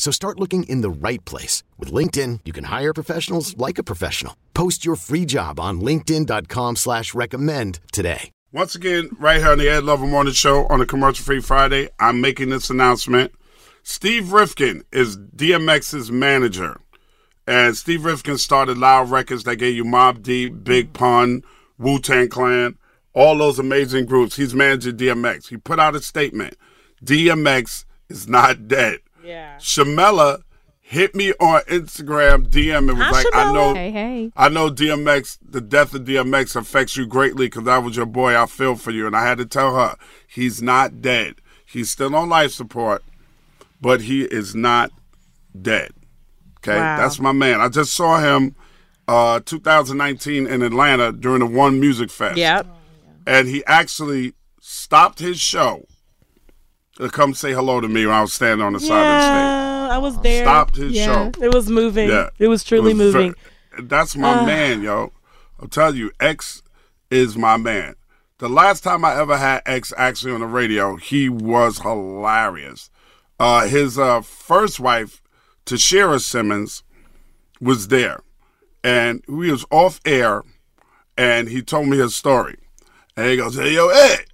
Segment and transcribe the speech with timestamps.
[0.00, 1.62] So start looking in the right place.
[1.78, 4.34] With LinkedIn, you can hire professionals like a professional.
[4.54, 8.30] Post your free job on linkedin.com slash recommend today.
[8.50, 11.90] Once again, right here on the Ed Lover Morning Show on a commercial free Friday,
[12.00, 13.32] I'm making this announcement.
[13.82, 16.80] Steve Rifkin is DMX's manager.
[17.46, 21.42] And Steve Rifkin started Loud Records that gave you Mobb Deep, Big Pun,
[21.76, 22.78] Wu Tang Clan,
[23.12, 24.36] all those amazing groups.
[24.36, 25.48] He's managing DMX.
[25.48, 26.56] He put out a statement
[27.04, 29.00] DMX is not dead.
[29.30, 29.56] Yeah.
[29.56, 30.42] Shamela
[30.80, 34.32] hit me on Instagram DM and was Hi, like, I know, Hey, hey.
[34.36, 38.36] I know DMX, the death of DMX affects you greatly because I was your boy.
[38.40, 41.36] I feel for you, and I had to tell her he's not dead.
[41.64, 43.04] He's still on life support,
[43.80, 44.90] but he is not
[45.60, 45.92] dead.
[46.58, 46.96] Okay, Wow.
[46.98, 47.60] that's my man.
[47.60, 48.54] I just saw him,
[49.08, 52.66] uh, 2019 in Atlanta during the One Music Fest Yep.
[53.26, 55.86] and he actually stopped his show
[57.00, 59.20] to come say hello to me when I was standing on the side of the
[59.22, 59.32] stage.
[59.32, 60.44] Yeah, I was there.
[60.44, 61.04] Stopped his Yeah.
[61.32, 61.32] show.
[61.42, 62.08] It was moving.
[62.08, 62.30] Yeah.
[62.38, 63.34] It was truly It was moving.
[63.82, 65.12] that's my man, yo.
[65.60, 66.62] I'll tell you, X
[67.10, 67.94] is my man.
[68.38, 72.90] The last time I ever had X actually on the radio, he was hilarious.
[73.38, 75.22] Uh, his uh, first wife,
[75.66, 76.82] Tashera Simmons,
[77.60, 78.20] was there,
[78.82, 80.42] and we was off air,
[81.18, 82.56] and he told me his story,
[83.16, 84.24] and he goes, "Hey, yo, Ed,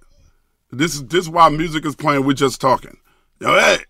[0.71, 2.25] this is this is why music is playing.
[2.25, 2.97] We're just talking,
[3.39, 3.85] yo, Ed.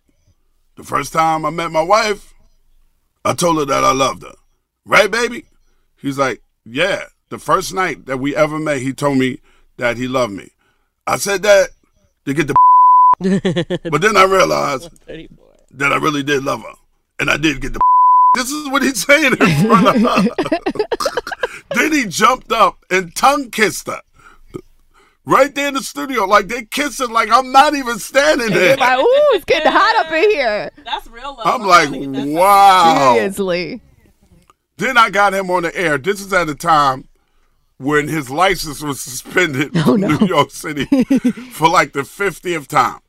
[0.76, 2.36] The first time I met my wife,
[3.26, 4.36] I told her that I loved her.
[4.86, 5.46] Right, baby?
[6.00, 7.04] He's like, Yeah.
[7.30, 9.42] The first night that we ever met, he told me
[9.78, 10.50] that he loved me.
[11.06, 11.72] I said that
[12.26, 12.56] to get the
[13.90, 14.90] but then I realized
[15.72, 16.74] that I really did love her.
[17.20, 17.80] And I did get the
[18.36, 20.30] This is what he's saying in front of her.
[21.76, 24.02] then he jumped up and tongue kissed her.
[25.28, 28.78] Right there in the studio, like they kissing, like I'm not even standing there.
[28.78, 30.72] Like, ooh, it's getting hot up in here.
[30.86, 31.46] That's real love.
[31.46, 31.90] I'm like,
[32.34, 33.14] wow.
[33.14, 33.82] Seriously.
[34.78, 35.98] Then I got him on the air.
[35.98, 37.10] This is at a time
[37.76, 40.86] when his license was suspended in New York City
[41.52, 43.02] for like the 50th time.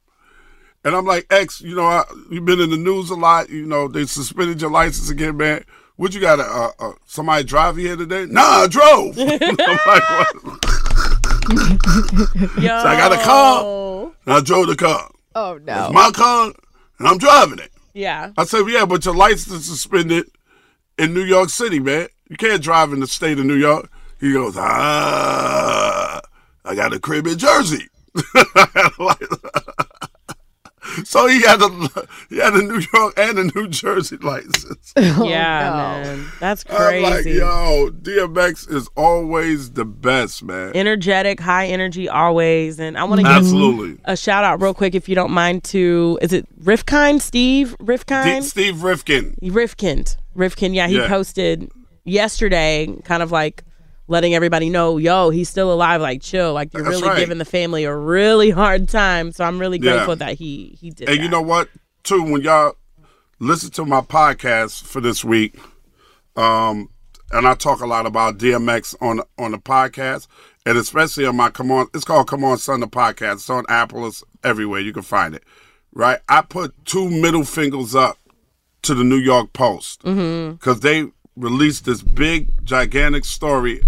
[0.82, 2.02] And I'm like, X, you know, I,
[2.32, 3.48] you've been in the news a lot.
[3.48, 5.64] You know, they suspended your license again, man.
[5.94, 6.40] What you got?
[6.40, 8.26] Uh, uh, somebody drive you here today?
[8.26, 9.16] Nah, I drove.
[9.20, 10.67] I'm like, what?
[11.48, 11.56] Yo.
[12.58, 13.64] So I got a car.
[14.26, 15.10] And I drove the car.
[15.34, 15.90] Oh, It's no.
[15.92, 16.52] my car,
[16.98, 17.70] and I'm driving it.
[17.94, 18.32] Yeah.
[18.36, 20.26] I said, yeah, but your license is suspended
[20.98, 22.08] in New York City, man.
[22.28, 23.90] You can't drive in the state of New York.
[24.20, 26.20] He goes, ah,
[26.64, 27.88] I got a crib in Jersey.
[31.04, 31.68] so he had a
[32.28, 34.92] he had a New York and a New Jersey license.
[35.20, 36.08] Oh, yeah, no.
[36.16, 36.26] man.
[36.40, 37.38] That's I'm like, crazy.
[37.38, 40.72] yo, DMX is always the best, man.
[40.74, 42.78] Energetic, high energy always.
[42.78, 43.98] And I want to give Absolutely.
[44.04, 47.20] a shout out real quick, if you don't mind, to is it Rifkind?
[47.20, 48.42] Steve D- Rifkind?
[48.44, 49.36] Steve Rifkin.
[49.42, 50.16] Rifkind.
[50.34, 51.08] Rifkin, yeah, he Yeah.
[51.08, 51.70] posted
[52.04, 53.64] yesterday, kind of like
[54.08, 56.00] letting everybody know, yo, he's still alive.
[56.00, 56.52] Like, chill.
[56.52, 57.18] Like, you're That's really right.
[57.18, 59.30] giving the family a really hard time.
[59.32, 59.92] So I'm really Yeah.
[59.92, 61.08] grateful that he he did.
[61.08, 61.22] And that.
[61.22, 61.68] you know what?
[62.02, 62.74] Too, when y'all
[63.38, 65.56] listen to my podcast for this week,
[66.36, 66.88] um,
[67.30, 70.26] and I talk a lot about DMX on on the podcast,
[70.64, 71.86] and especially on my Come On.
[71.94, 73.34] It's called Come On Sunday podcast.
[73.34, 74.06] It's on Apple.
[74.06, 74.80] It's everywhere.
[74.80, 75.44] You can find it.
[75.92, 76.18] Right.
[76.28, 78.18] I put two middle fingers up
[78.82, 81.06] to the New York Post because they
[81.36, 83.82] released this big, gigantic story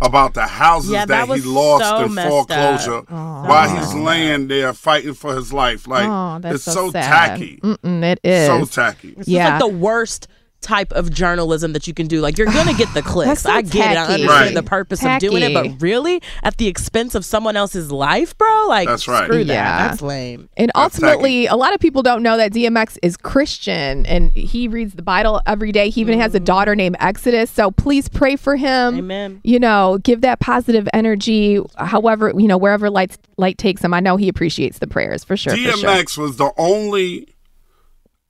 [0.00, 3.48] about the houses Yeah, that, that he lost so in foreclosure oh, up.
[3.48, 5.88] while he's laying there fighting for his life.
[5.88, 8.46] Like Oh, that's it's so, so, tacky, Mm-mm, it is.
[8.46, 9.14] so tacky.
[9.18, 9.50] It's Yeah.
[9.50, 10.28] like the worst
[10.60, 12.20] type of journalism that you can do.
[12.20, 13.42] Like you're gonna get the clicks.
[13.42, 13.96] so I get it.
[13.96, 14.54] I understand Right.
[14.54, 18.66] the purpose of doing it, but really at the expense of someone else's life, bro?
[18.68, 19.24] Like That's right.
[19.24, 19.88] screw that.
[19.88, 20.48] That's lame.
[20.56, 24.68] And That's ultimately, a lot of people don't know that DMX is Christian and he
[24.68, 25.90] reads the Bible every day.
[25.90, 26.44] He even has a mm-hmm.
[26.44, 27.50] daughter named Exodus.
[27.50, 28.98] So please pray for him.
[28.98, 29.40] Amen.
[29.44, 31.60] You know, give that positive energy.
[31.76, 35.36] However, you know, wherever light light takes him, I know he appreciates the prayers for
[35.36, 35.52] sure.
[35.52, 35.72] for sure.
[35.72, 37.34] DMX was the only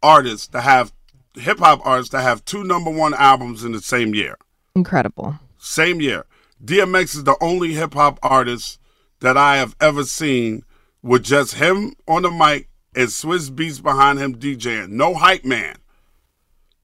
[0.02, 0.92] artist to have
[1.38, 4.36] hip hop artist to have two number one albums in the same year.
[4.74, 5.38] Incredible.
[5.58, 6.24] Same year.
[6.64, 8.78] DMX is the only hip hop artist
[9.20, 10.64] that I have ever seen
[11.02, 14.90] with just him on the mic and Swizz Beatz behind him DJing.
[14.90, 15.76] No hype man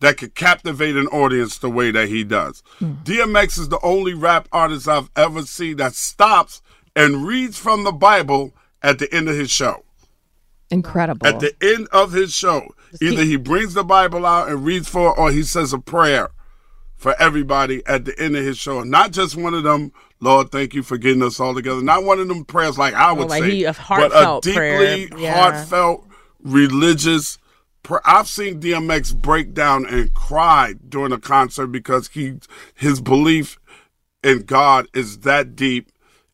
[0.01, 2.63] that could captivate an audience the way that he does.
[2.79, 2.95] Hmm.
[3.05, 6.63] DMX is the only rap artist I've ever seen that stops
[6.95, 8.53] and reads from the Bible
[8.83, 9.85] at the end of his show.
[10.75, 11.27] Incredible.
[11.27, 15.11] At the end of his show, either he brings the Bible out and reads for
[15.11, 16.31] it, or he says a prayer
[16.97, 18.83] for everybody at the end of his show.
[18.83, 21.81] Not just one of them, Lord, thank you for getting us all together.
[21.83, 24.41] Not one of them prayers like I oh, would like say, he- a but a
[24.43, 25.23] deeply.
[25.23, 25.35] Yeah.
[25.35, 26.07] heartfelt,
[26.43, 27.39] religious.
[27.83, 32.39] pr- I've seen DMX break down and cry during a concert because he
[32.75, 33.59] his belief
[34.23, 35.91] in God is that deep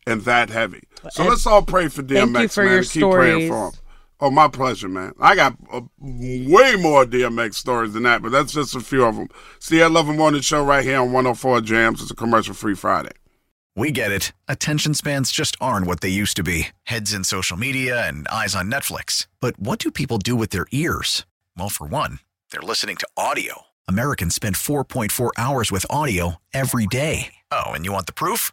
[0.06, 0.84] and that heavy.
[1.10, 2.70] So let's all pray for DMX, Thank you for man.
[2.70, 3.79] your and keep praying stories.
[4.22, 5.14] Oh, my pleasure, man.
[5.18, 9.16] I got uh, way more DMX stories than that, but that's just a few of
[9.16, 9.28] them.
[9.58, 12.02] See, Ed Lover Morning Show right here on 104 Jams.
[12.02, 13.12] It's a commercial free Friday.
[13.74, 14.32] We get it.
[14.46, 18.54] Attention spans just aren't what they used to be heads in social media and eyes
[18.54, 19.26] on Netflix.
[19.40, 21.24] But what do people do with their ears?
[21.56, 22.18] Well, for one,
[22.50, 23.62] they're listening to audio.
[23.88, 27.34] Americans spend 4.4 hours with audio every day.
[27.50, 28.52] Oh, and you want the proof?